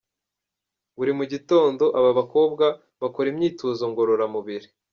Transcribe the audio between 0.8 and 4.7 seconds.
Buri mu gitondo aba bakobwa bakora imyitozo ngororamubiri.